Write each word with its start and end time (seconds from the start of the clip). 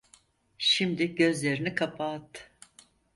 Şimdi 0.57 1.15
gözlerini 1.15 1.75
kapat. 1.75 2.51